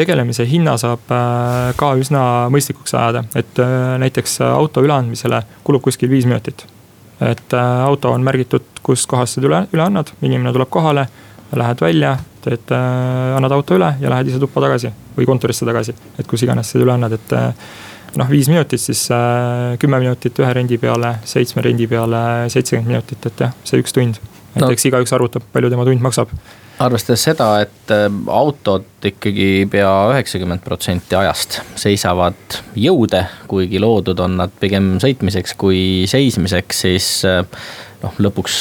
[0.00, 6.10] tegelemise hinna saab äh, ka üsna mõistlikuks ajada, et äh, näiteks auto üleandmisele kulub kuskil
[6.12, 6.66] viis minutit.
[7.20, 11.02] et auto on märgitud, kus kohas sa üle, üle annad, inimene tuleb kohale,
[11.52, 12.72] lähed välja, teed,
[13.36, 16.80] annad auto üle ja lähed ise tuppa tagasi või kontorisse tagasi, et kus iganes sa
[16.80, 17.34] üle annad, et
[18.16, 19.02] noh, viis minutit, siis
[19.82, 24.16] kümme minutit ühe rendi peale, seitsme rendi peale seitsekümmend minutit, et jah, see üks tund.
[24.54, 24.72] et no.
[24.72, 26.32] eks igaüks arvutab, palju tema tund maksab
[26.80, 34.38] arvestades seda, et äh, autod ikkagi pea üheksakümmend protsenti ajast seisavad jõude, kuigi loodud on
[34.40, 37.44] nad pigem sõitmiseks kui seismiseks, siis äh,
[38.04, 38.56] noh, lõpuks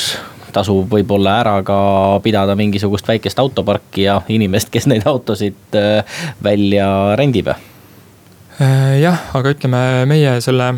[0.53, 1.79] tasub võib-olla ära ka
[2.25, 7.53] pidada mingisugust väikest autoparki ja inimest, kes neid autosid äh, välja rendib.
[8.99, 10.73] jah, aga ütleme, meie selle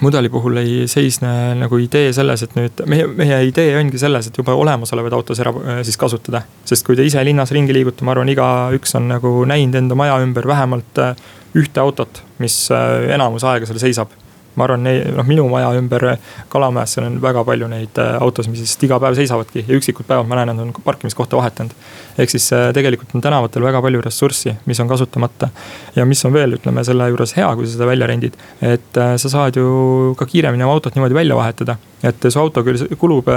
[0.00, 4.38] mudeli puhul ei seisne nagu idee selles, et nüüd meie, meie idee ongi selles, et
[4.38, 6.42] juba olemasolevaid autosid ära äh, siis kasutada.
[6.64, 10.18] sest kui te ise linnas ringi liigute, ma arvan, igaüks on nagu näinud enda maja
[10.24, 11.14] ümber vähemalt äh,
[11.58, 14.16] ühte autot, mis äh, enamus aega seal seisab
[14.56, 16.06] ma arvan, noh minu maja ümber
[16.52, 20.08] Kalamäes, seal on väga palju neid äh, autosid, mis lihtsalt iga päev seisavadki ja üksikud
[20.08, 21.76] päevad ma näen, nad on parkimiskohta vahetanud.
[22.18, 25.48] ehk siis äh, tegelikult on tänavatel väga palju ressurssi, mis on kasutamata.
[25.96, 29.16] ja mis on veel, ütleme selle juures hea, kui sa seda välja rendid, et äh,
[29.16, 33.28] sa saad ju ka kiiremini oma autot niimoodi välja vahetada et su auto küll kulub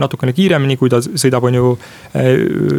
[0.00, 1.72] natukene kiiremini, kui ta sõidab, on ju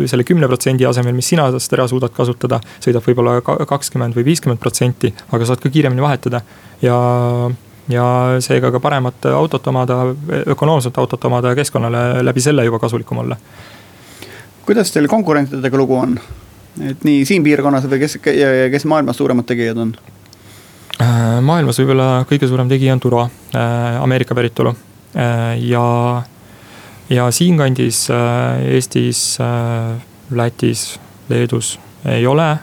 [0.09, 4.61] selle kümne protsendi asemel, mis sina tast ära suudad kasutada, sõidab võib-olla kakskümmend või viiskümmend
[4.61, 6.41] protsenti, aga saad ka kiiremini vahetada
[6.81, 6.97] ja
[7.91, 8.05] ja
[8.39, 10.03] seega ka paremat autot omada,
[10.47, 13.37] ökonoomset autot omada ja keskkonnale läbi selle juba kasulikum olla.
[14.65, 16.19] kuidas teil konkurentidega lugu on?
[16.89, 18.17] et nii siin piirkonnas või kes,
[18.71, 19.95] kes maailmas suuremad tegijad on?
[21.01, 25.85] Äh, maailmas võib-olla kõige suurem tegija on Turo, äh, Ameerika päritolu äh, ja,
[27.09, 28.07] ja siinkandis
[28.71, 29.37] Eestis,
[30.31, 32.57] Lätis, Leedus ei ole.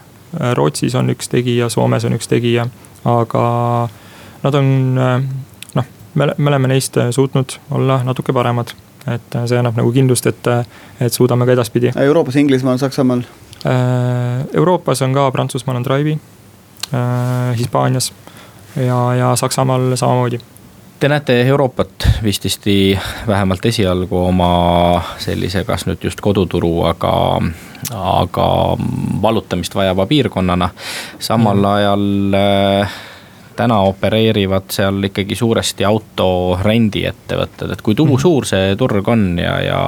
[0.55, 2.67] Rootsis on üks tegija, Soomes on üks tegija,
[3.09, 3.45] aga
[4.43, 5.23] nad on äh,
[5.75, 5.85] noh,
[6.15, 8.75] me, me oleme neist äh, suutnud olla natuke paremad.
[9.07, 10.49] et äh, see annab nagu kindlust, et,
[11.01, 11.93] et suudame ka edaspidi.
[11.97, 13.23] Euroopas, Inglismaal, Saksamaal?
[14.55, 16.19] Euroopas on ka, Prantsusmaal on Drive'i,
[17.59, 18.13] Hispaanias
[18.77, 20.39] ja, ja Saksamaal samamoodi
[21.01, 27.13] Te näete Euroopat vististi vähemalt esialgu oma sellise, kas nüüd just koduturu, aga,
[27.95, 28.47] aga
[29.23, 30.71] vallutamist vajava piirkonnana.
[31.19, 31.65] samal mm.
[31.65, 32.03] ajal
[33.59, 38.23] täna opereerivad seal ikkagi suuresti autorendiettevõtted, et kui tuhu mm.
[38.23, 39.81] suur see turg on ja, ja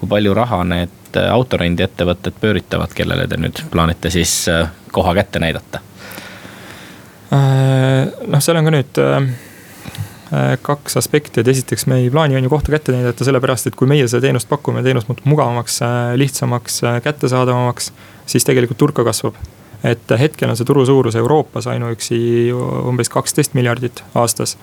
[0.00, 5.80] kui palju raha need autorendiettevõtted pööritavad, kellele te nüüd plaanite siis äh, koha kätte näidata?
[7.32, 9.32] Äh, noh, seal on ka nüüd äh,
[10.62, 13.88] kaks aspekti, et esiteks me ei plaani on ju kohta kätte näidata, sellepärast et kui
[13.90, 15.80] meie seda teenust pakume, teenus muutub mugavamaks,
[16.22, 17.90] lihtsamaks, kättesaadavamaks,
[18.30, 19.40] siis tegelikult turg ka kasvab
[19.84, 22.18] et hetkel on see turu suurus Euroopas ainuüksi
[22.52, 24.56] umbes kaksteist miljardit aastas.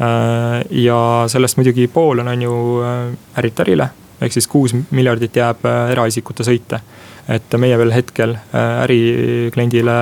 [0.00, 2.54] Äh, ja sellest muidugi pool on, on ju
[2.84, 3.00] äh,
[3.42, 6.80] äritarile, ehk siis kuus miljardit jääb äh, eraisikute sõite.
[7.30, 9.92] et meie veel hetkel ärikliendile,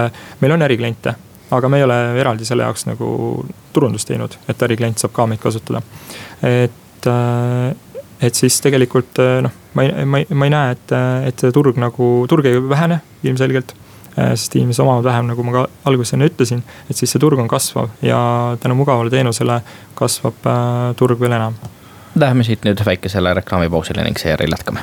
[0.40, 1.12] meil on ärikliente,
[1.50, 3.08] aga me ei ole eraldi selle jaoks nagu
[3.72, 5.82] turundust teinud, et äriklient saab ka meid kasutada.
[6.42, 7.10] et,
[8.20, 10.96] et siis tegelikult noh, ma ei, ma ei, ma ei näe, et,
[11.30, 13.74] et see turg nagu, turg ei vähene ilmselgelt
[14.18, 17.38] Äh, sest inimesed omavad vähem, nagu ma ka alguses enne ütlesin, et siis see turg
[17.38, 18.18] on kasvav ja
[18.58, 19.60] tänu mugavale teenusele
[19.98, 21.58] kasvab äh, turg veel enam.
[22.18, 24.82] Läheme siit nüüd väikesele reklaamipausile ning seejärel jätkame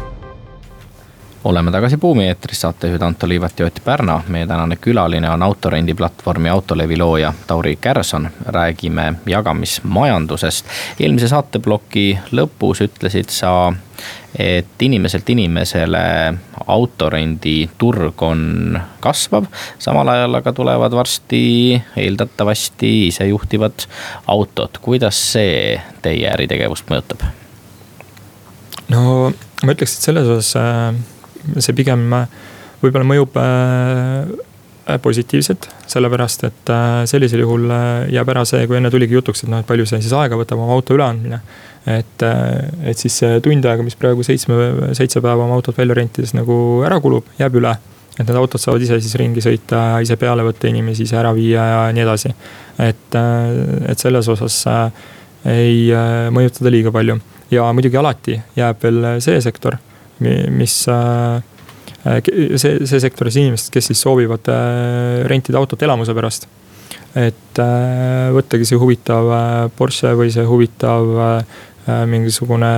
[1.43, 4.23] oleme tagasi Buumi eetris, saatejuhid Anto Liivat ja Ott Pärna.
[4.27, 8.29] meie tänane külaline on autorendiplatvormi Autolevi looja Tauri Kärson.
[8.45, 10.65] räägime jagamismajandusest.
[10.99, 13.73] eelmise saateploki lõpus ütlesid sa,
[14.37, 16.33] et inimeselt inimesele
[16.67, 19.45] autorenditurg on kasvav.
[19.79, 23.87] samal ajal aga tulevad varsti eeldatavasti isejuhtivad
[24.27, 24.77] autod.
[24.81, 27.25] kuidas see teie äritegevust mõjutab?
[28.89, 30.93] no ma ütleks, et selles osas äh,
[31.57, 32.39] see pigem äh,
[32.81, 34.31] võib-olla mõjub äh,
[35.01, 36.69] positiivselt, sellepärast et
[37.07, 37.69] sellisel juhul
[38.11, 40.59] jääb ära see, kui enne tuligi jutuks, et noh, et palju see siis aega võtab
[40.59, 41.37] oma auto üleandmine.
[41.85, 42.25] et,
[42.89, 44.57] et siis see tund aega, mis praegu seitsme,
[44.97, 47.75] seitse päeva oma autot välja rentides nagu ära kulub, jääb üle.
[48.17, 51.67] et need autod saavad ise siis ringi sõita, ise peale võtta inimesi, ise ära viia
[51.69, 52.33] ja nii edasi.
[52.89, 53.19] et,
[53.85, 54.63] et selles osas
[55.45, 55.87] ei
[56.33, 59.77] mõjuta ta liiga palju ja muidugi alati jääb veel see sektor,
[60.21, 64.49] mis see, see sektoris inimesed, kes siis soovivad
[65.29, 66.47] rentida autot elamuse pärast.
[67.15, 67.59] et
[68.35, 69.27] võttagi see huvitav
[69.75, 71.09] Porsche või see huvitav
[72.07, 72.71] mingisugune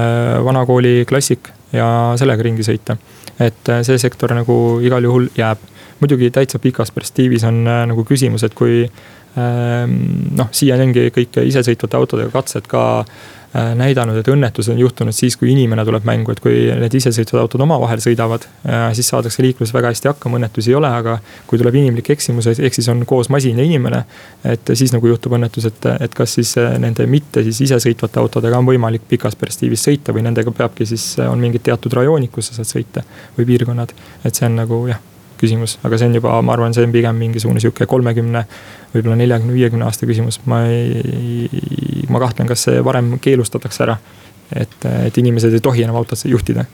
[0.45, 2.97] vanakooli klassik ja sellega ringi sõita.
[3.39, 5.69] et see sektor nagu igal juhul jääb
[6.03, 9.93] muidugi täitsa pikas perspektiivis on äh, nagu küsimus, et kui ähm,
[10.35, 13.07] noh, siiani ongi kõik isesõitvate autodega katsed ka äh,
[13.53, 17.61] näidanud, et õnnetused on juhtunud siis, kui inimene tuleb mängu, et kui need isesõitvad autod
[17.61, 21.77] omavahel sõidavad, äh, siis saadakse liikluses väga hästi hakkama, õnnetusi ei ole, aga kui tuleb
[21.83, 24.03] inimlik eksimus, ehk siis on koos masin ja inimene.
[24.43, 28.67] et siis nagu juhtub õnnetus, et, et kas siis nende mitte siis isesõitvate autodega on
[28.67, 32.73] võimalik pikas perspektiivis sõita või nendega peabki siis, on mingid teatud rajoonid, kus sa saad
[32.73, 33.05] sõita
[33.37, 33.93] või piirkonnad.
[34.25, 34.99] et see on nagu jah
[35.43, 38.45] küsimus, aga see on juba, ma arvan, see on pigem mingisugune sihuke kolmekümne,
[38.93, 41.49] võib-olla neljakümne, viiekümne aasta küsimus, ma ei,
[42.13, 43.97] ma kahtlen, kas see varem keelustatakse ära.
[44.55, 46.65] et, et inimesed ei tohi enam autot juhtida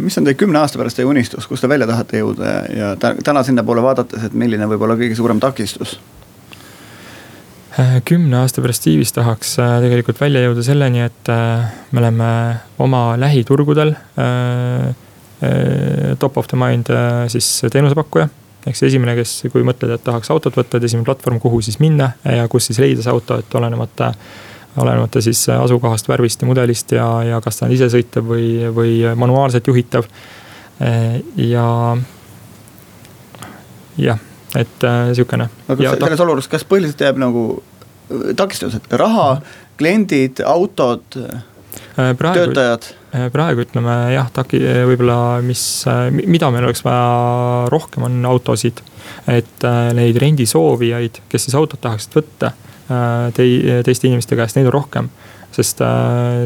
[0.00, 3.42] mis on teie kümne aasta pärast teie unistus, kus te välja tahate jõuda ja täna
[3.44, 5.98] sinnapoole vaadates, et milline võib olla kõige suurem takistus?
[8.04, 12.28] kümne aasta perspektiivis tahaks äh, tegelikult välja jõuda selleni, et äh, me oleme
[12.82, 14.94] oma lähiturgudel äh,
[16.18, 16.88] top of the mind
[17.28, 18.30] siis teenusepakkuja.
[18.66, 21.78] Ehk siis esimene, kes, kui mõtled, et tahaks autot võtta, et esimene platvorm, kuhu siis
[21.82, 24.12] minna ja kus siis leida see auto, et olenemata
[24.76, 29.70] olenemata siis asukohast, värvist ja mudelist ja, ja kas ta on isesõitev või, või manuaalselt
[29.70, 30.04] juhitav.
[30.84, 31.68] Äh, ja,
[33.96, 34.20] jah,
[34.56, 35.48] et sihukene.
[35.68, 36.26] aga selles ta...
[36.26, 37.46] olukorras, kas põhiliselt jääb nagu
[38.36, 39.40] takistused, raha,
[39.80, 41.02] kliendid, autod,
[41.96, 42.90] töötajad?
[43.16, 48.24] Äh, praegu ütleme jah, taki, äh, võib-olla mis, äh, mida meil oleks vaja rohkem, on
[48.28, 48.82] autosid.
[49.30, 49.62] et
[49.94, 52.48] neid rendisoovijaid, kes siis autot tahaksid võtta
[53.34, 55.08] tei-, teiste inimeste käest, neid on rohkem.
[55.54, 55.82] sest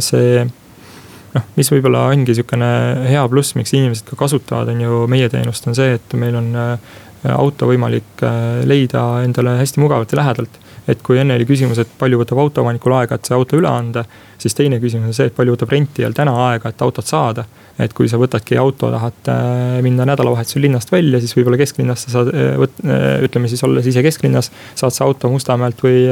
[0.05, 2.71] see noh, mis võib-olla ongi sihukene
[3.09, 6.53] hea pluss, miks inimesed ka kasutavad, on ju meie teenust, on see, et meil on
[7.33, 8.25] auto võimalik
[8.69, 12.95] leida endale hästi mugavalt ja lähedalt et kui enne oli küsimus, et palju võtab autoomanikul
[12.99, 14.05] aega, et see auto üle anda,
[14.41, 17.47] siis teine küsimus on see, et palju võtab rentijal täna aega, et autot saada.
[17.81, 22.19] et kui sa võtadki auto, tahad äh, minna nädalavahetusel linnast välja, siis võib-olla kesklinnast sa
[22.19, 26.03] saad, äh, äh, ütleme siis olles ise kesklinnas, saad sa auto Mustamäelt või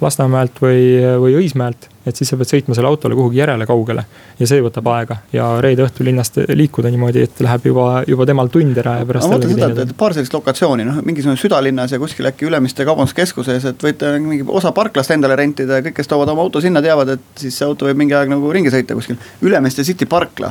[0.00, 0.86] Lasnamäelt või,
[1.20, 4.04] või Õismäelt et siis sa pead sõitma selle autole kuhugi järele kaugele
[4.38, 8.50] ja see võtab aega ja reede õhtul linnast liikuda niimoodi, et läheb juba, juba temal
[8.52, 9.30] tund ära ja pärast.
[9.30, 13.66] ma mõtlen seda, et paar sellist lokatsiooni, noh mingisugune südalinnas ja kuskil äkki Ülemiste kaubanduskeskuses,
[13.70, 17.16] et võite mingi osa parklast endale rentida ja kõik, kes toovad oma auto sinna, teavad,
[17.16, 19.18] et siis see auto võib mingi aeg nagu ringi sõita kuskil.
[19.46, 20.50] Ülemiste City parkla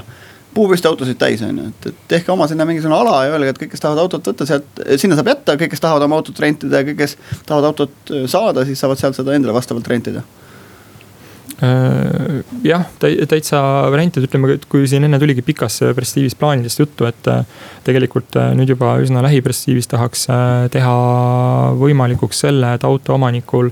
[0.56, 3.62] puupüsti autosid täis, on ju, et, et tehke oma sinna mingisugune ala ja öelge, et
[3.62, 6.82] kõik, kes tahavad autot võtta sealt, sinna saab jätta, kõik, kes tahavad oma autot rentida
[6.82, 7.16] ja kõik, kes
[7.48, 10.41] tahavad autot saada, siis saavad sealt seda endale vastavalt rentida Äh,
[12.66, 13.60] jah, täitsa
[13.94, 17.44] variantid, ütleme, et kui siin enne tuligi pikas perspektiivis plaanidest juttu, et äh,
[17.86, 20.26] tegelikult äh, nüüd juba üsna lähiperspektiivis tahaks
[20.74, 20.96] teha
[21.78, 23.70] võimalikuks selle, et autoomanikul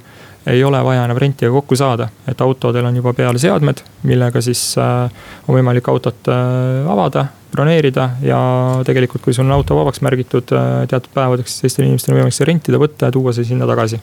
[0.49, 4.61] ei ole vaja enam rentiga kokku saada, et autodel on juba peal seadmed, millega siis
[4.79, 8.39] on võimalik autot avada, broneerida ja
[8.87, 12.49] tegelikult, kui sul on auto vabaks märgitud teatud päevadeks, siis teistel inimestel on võimalik seda
[12.53, 13.99] rentida, võtta ja tuua see sinna tagasi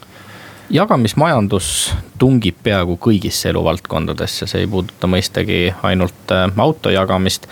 [0.71, 7.47] jagamismajandus tungib peaaegu kõigisse eluvaldkondadesse, see ei puuduta mõistagi ainult äh, auto jagamist.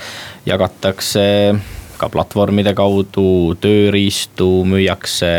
[0.46, 1.54] jagatakse
[1.98, 5.30] ka platvormide kaudu tööriistu, müüakse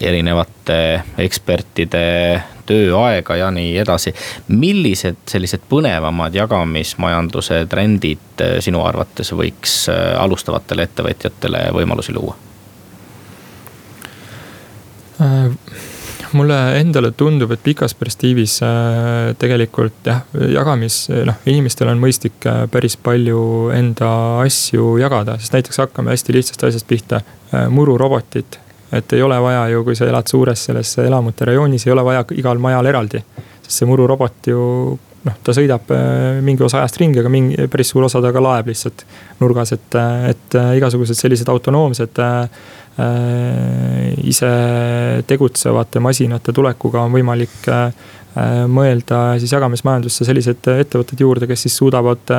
[0.00, 4.12] erinevate ekspertide tööaega ja nii edasi.
[4.48, 12.36] millised sellised põnevamad jagamismajanduse trendid äh, sinu arvates võiks äh, alustavatele ettevõtjatele võimalusi luua?
[16.36, 20.22] Mulle endale tundub, et pikas perspektiivis äh, tegelikult jah,
[20.52, 23.40] jagamis, noh, inimestel on mõistlik äh, päris palju
[23.74, 24.10] enda
[24.44, 27.22] asju jagada, sest näiteks hakkame hästi lihtsast asjast pihta.
[27.54, 28.60] Äh, mururobotid,
[28.96, 32.24] et ei ole vaja ju, kui sa elad suures selles elamute rajoonis, ei ole vaja
[32.36, 33.24] igal majal eraldi.
[33.66, 34.60] sest see mururobot ju
[35.26, 35.90] noh, ta sõidab
[36.46, 39.02] mingi osa ajast ringi, aga mingi päris suur osa ta ka laeb lihtsalt
[39.40, 39.96] nurgas, et,
[40.30, 42.48] et igasugused sellised autonoomsed Äh,
[44.24, 44.50] ise
[45.26, 47.90] tegutsevate masinate tulekuga on võimalik äh,
[48.36, 52.32] äh, mõelda siis jagamismajandusse sellised ettevõtted juurde, kes siis suudavad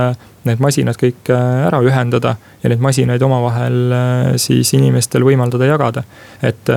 [0.48, 3.94] need masinad kõik ära ühendada ja neid masinaid omavahel
[4.40, 6.04] siis inimestel võimaldada jagada.
[6.42, 6.72] et,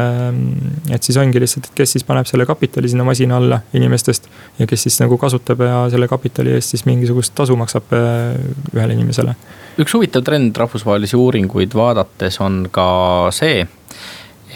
[0.91, 4.67] et siis ongi lihtsalt, et kes siis paneb selle kapitali sinna masina alla inimestest ja
[4.67, 9.37] kes siis nagu kasutab ja selle kapitali eest siis mingisugust tasu maksab ühele inimesele
[9.81, 12.87] üks huvitav trend rahvusvahelisi uuringuid vaadates on ka
[13.35, 13.65] see,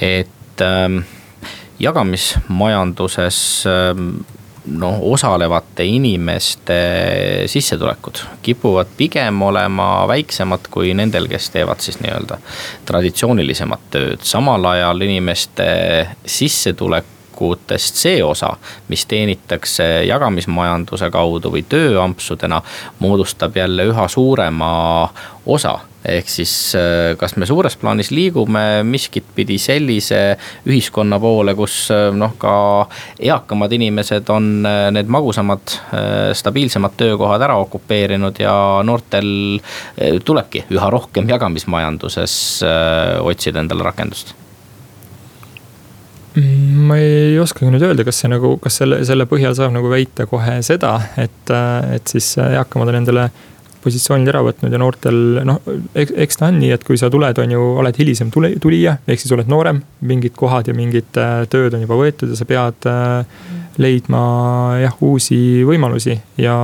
[0.02, 1.00] et ähm,
[1.80, 3.38] jagamismajanduses
[3.70, 4.10] ähm,
[4.66, 6.76] noh, osalevate inimeste
[7.46, 12.38] sissetulekud kipuvad pigem olema väiksemad kui nendel, kes teevad siis nii-öelda
[12.88, 15.66] traditsioonilisemat tööd, samal ajal inimeste
[16.26, 18.56] sissetulek valikutest see osa,
[18.88, 22.62] mis teenitakse jagamismajanduse kaudu või tööampsudena,
[23.00, 25.08] moodustab jälle üha suurema
[25.46, 25.80] osa.
[26.04, 30.36] Ehk siis äh, kas me suures plaanis liigume miskit pidi sellise
[30.68, 32.86] ühiskonna poole, kus äh, noh, ka
[33.18, 35.78] eakamad inimesed on äh, need magusamad,
[36.36, 38.54] stabiilsemad töökohad ära okupeerinud ja
[38.84, 39.60] noortel
[40.24, 42.36] tulebki üha rohkem jagamismajanduses
[43.24, 44.36] otsida endale rakendust
[46.34, 50.26] ma ei oskagi nüüd öelda, kas see nagu, kas selle, selle põhjal saab nagu väita
[50.26, 51.52] kohe seda, et,
[51.94, 53.28] et siis eakamad on endale
[53.84, 55.60] positsioonid ära võtnud ja noortel noh,
[55.94, 59.20] eks ta on nii, et kui sa tuled, on ju, oled hilisem tule, tulija, ehk
[59.20, 59.82] siis oled noorem.
[60.08, 63.42] mingid kohad ja mingid äh, tööd on juba võetud ja sa pead äh,
[63.80, 64.22] leidma
[64.80, 66.56] jah, uusi võimalusi ja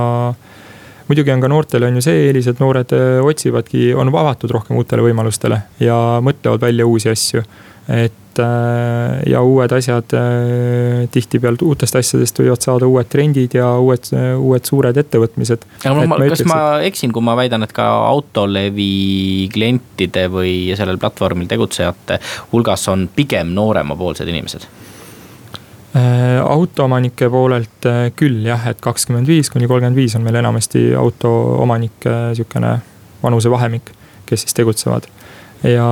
[1.09, 4.79] muidugi on ka noortel on ju see eelis, et noored äh, otsivadki, on avatud rohkem
[4.79, 7.45] uutele võimalustele ja mõtlevad välja uusi asju.
[7.91, 13.73] et et äh, ja uued asjad, äh, tihtipeale uutest asjadest võivad saada uued trendid ja
[13.79, 14.07] uued,
[14.39, 15.65] uued suured ettevõtmised.
[15.83, 21.49] aga ma, kas ma eksin, kui ma väidan, et ka autolevi klientide või sellel platvormil
[21.51, 22.21] tegutsejate
[22.53, 24.67] hulgas on pigem nooremapoolsed inimesed?
[25.91, 32.37] Äh, autoomanike poolelt küll jah, et kakskümmend viis kuni kolmkümmend viis on meil enamasti autoomanike
[32.39, 32.77] sihukene
[33.23, 33.91] vanusevahemik,
[34.29, 35.11] kes siis tegutsevad.
[35.67, 35.89] ja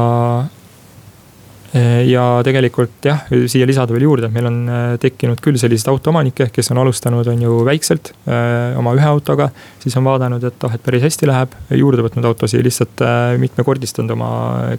[2.09, 6.49] ja tegelikult jah, siia lisada veel juurde, et meil on eh, tekkinud küll selliseid autoomanikke,
[6.53, 9.49] kes on alustanud, on ju väikselt eh, oma ühe autoga.
[9.79, 13.05] siis on vaadanud, et oh, et päris hästi läheb, juurde võtnud autosid, lihtsalt
[13.37, 14.31] mitmekordistanud oma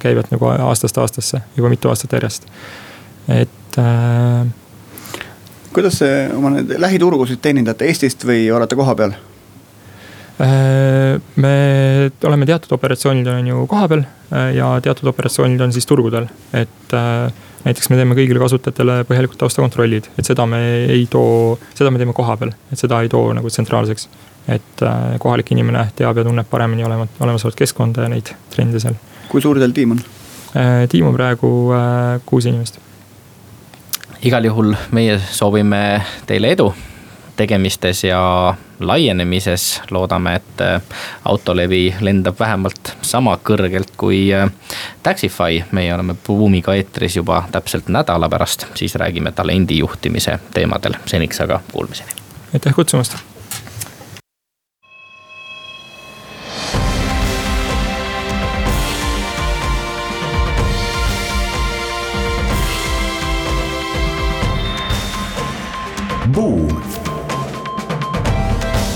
[0.02, 2.50] käivet nagu aastast aastasse juba mitu aastat järjest,
[3.30, 4.44] et äh....
[5.72, 6.02] kuidas
[6.34, 9.14] oma neid lähiturgusid teenindate Eestist või olete kohapeal?
[10.40, 10.99] Äh,
[11.36, 11.52] me
[12.24, 17.30] oleme teatud operatsioonid on ju kohapeal äh, ja teatud operatsioonid on siis turgudel, et äh,
[17.64, 22.16] näiteks me teeme kõigile kasutajatele põhjalikud taustakontrollid, et seda me ei too, seda me teeme
[22.16, 24.08] kohapeal, et seda ei too nagu tsentraalseks.
[24.50, 24.82] et
[25.20, 28.96] kohalik inimene teab ja tunneb paremini olevat, olemasolevat keskkonda ja neid trende seal.
[29.28, 30.04] kui suur teil tiim on?
[30.88, 31.50] tiim on praegu
[32.26, 32.80] kuus inimest.
[34.22, 35.82] igal juhul meie soovime
[36.26, 36.72] teile edu
[37.40, 39.82] tegemistes ja laienemises.
[39.90, 40.82] loodame, et äh,
[41.24, 44.50] autolevi lendab vähemalt sama kõrgelt kui äh,
[45.02, 45.62] Taxify.
[45.72, 51.00] meie oleme Buumiga eetris juba täpselt nädala pärast, siis räägime talendi juhtimise teemadel.
[51.06, 52.12] seniks aga kuulmiseni.
[52.54, 53.16] aitäh kutsumast